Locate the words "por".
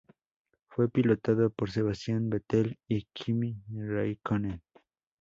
1.51-1.69